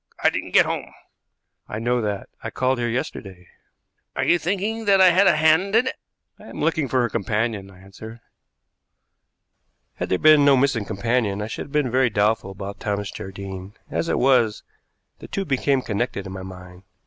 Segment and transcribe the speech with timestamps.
[0.23, 0.95] I didn't get home."
[1.69, 2.27] "I know that.
[2.43, 3.49] I called here yesterday."
[4.15, 5.95] "Are you thinking that I had a hand in it?"
[6.39, 8.19] "I am looking for her companion," I answered.
[9.97, 13.75] Had there been no missing companion I should have been very doubtful about Thomas Jardine;
[13.91, 14.63] as it was,
[15.19, 16.81] the two became connected in my mind.